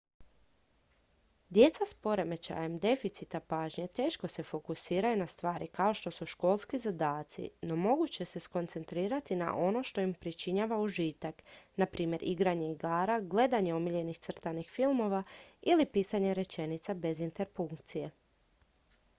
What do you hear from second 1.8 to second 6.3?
s poremećajem deficita pažnje teško se fokusiraju na stvari kao što su